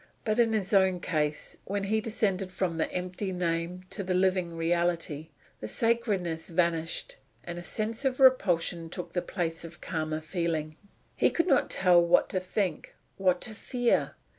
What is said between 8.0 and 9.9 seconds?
of repulsion took the place of